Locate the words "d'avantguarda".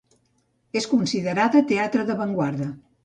2.09-2.71